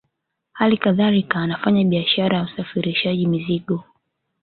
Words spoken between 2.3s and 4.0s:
ya usafirishaji mizigo